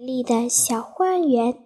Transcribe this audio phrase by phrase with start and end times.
[0.00, 1.62] 美丽的小花园，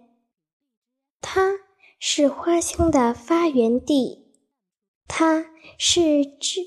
[1.21, 1.53] 它
[1.97, 4.25] 是花香的发源地，
[5.07, 5.45] 它
[5.77, 6.59] 是织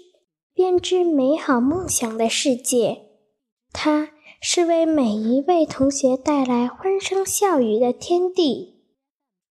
[0.55, 3.03] 编织美好梦想的世界，
[3.71, 4.09] 它
[4.41, 8.87] 是为每一位同学带来欢声笑语的天地，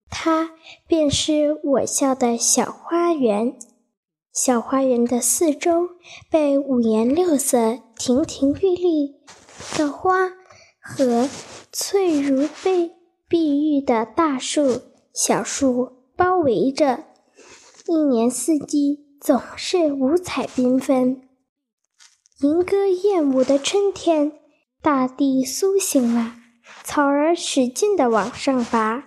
[0.10, 0.56] 它
[0.88, 3.60] 便是我校的小花园。
[4.34, 5.90] 小花园的四周
[6.32, 9.18] 被五颜六色、亭亭玉立
[9.78, 10.32] 的花
[10.88, 11.28] 和。
[11.80, 12.94] 翠如被
[13.28, 14.82] 碧玉的大树、
[15.14, 17.04] 小树包围着，
[17.88, 21.22] 一年四季总是五彩缤纷。
[22.40, 24.32] 莺歌燕舞的春天，
[24.82, 26.36] 大地苏醒了，
[26.84, 29.04] 草儿使劲地往上拔，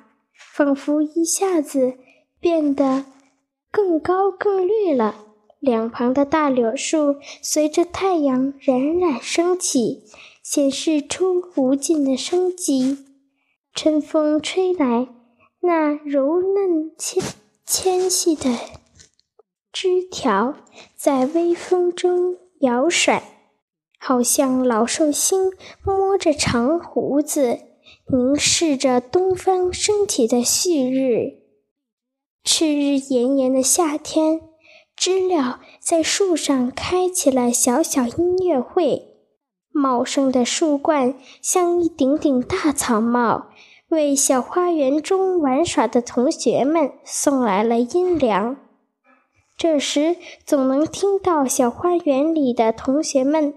[0.55, 1.95] 仿佛一下子
[2.39, 3.07] 变得
[3.73, 5.25] 更高更绿了。
[5.59, 10.05] 两旁的大柳树随着太阳冉冉升起。
[10.43, 13.07] 显示出无尽的生机。
[13.73, 15.09] 春风吹来，
[15.61, 17.23] 那柔嫩纤
[17.65, 18.51] 纤细的
[19.73, 20.57] 枝条
[20.97, 23.23] 在微风中摇甩，
[23.99, 25.53] 好像老寿星
[25.85, 27.61] 摸着长胡子，
[28.09, 31.41] 凝视着东方升起的旭日。
[32.43, 34.41] 赤日炎炎的夏天，
[34.97, 39.10] 知了在树上开起了小小音乐会。
[39.73, 43.51] 茂盛的树冠像一顶顶大草帽，
[43.89, 48.57] 为小花园中玩耍的同学们送来了阴凉。
[49.57, 53.55] 这时，总能听到小花园里的同学们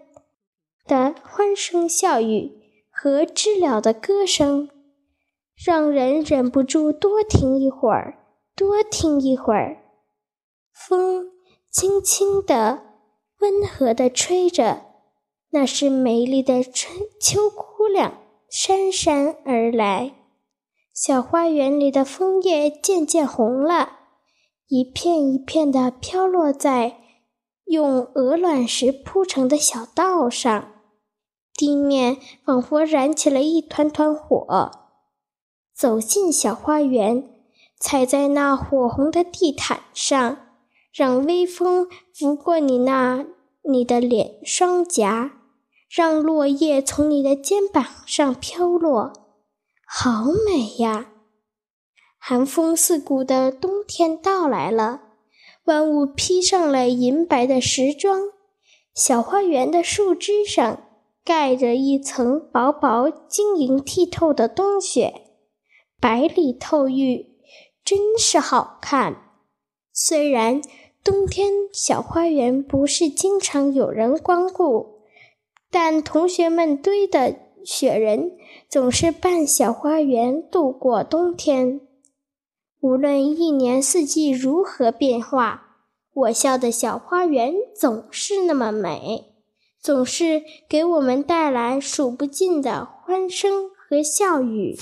[0.86, 2.52] 的欢声笑语
[2.92, 4.70] 和知了的歌声，
[5.56, 8.18] 让人忍不住多听一会儿，
[8.56, 9.78] 多听一会儿。
[10.74, 11.32] 风
[11.70, 12.82] 轻轻地、
[13.40, 14.93] 温和地吹着。
[15.56, 18.18] 那是美丽的春秋姑娘
[18.50, 20.16] 姗姗而来，
[20.96, 24.00] 小花园里的枫叶渐渐红了，
[24.68, 26.98] 一片一片的飘落在
[27.66, 30.72] 用鹅卵石铺成的小道上，
[31.56, 34.72] 地面仿佛燃起了一团团火。
[35.76, 37.30] 走进小花园，
[37.80, 40.40] 踩在那火红的地毯上，
[40.92, 43.24] 让微风拂过你那
[43.70, 45.34] 你的脸双颊。
[45.96, 49.14] 让落叶从你的肩膀上飘落，
[49.86, 51.12] 好美呀！
[52.18, 55.02] 寒风刺骨的冬天到来了，
[55.66, 58.22] 万物披上了银白的时装，
[58.96, 60.82] 小花园的树枝上
[61.24, 65.28] 盖着一层薄薄、晶莹剔透的冬雪，
[66.02, 67.36] 白里透玉，
[67.86, 69.30] 真是好看。
[69.94, 70.60] 虽然
[71.04, 74.93] 冬天小花园不是经常有人光顾。
[75.74, 77.36] 但同学们堆的
[77.66, 78.34] 雪人
[78.70, 81.82] 总是伴小花园度过冬天。
[82.80, 85.78] 无论一年四季如何变化，
[86.14, 89.34] 我校的小花园总是那么美，
[89.82, 94.78] 总是给我们带来数不尽的欢声和笑语。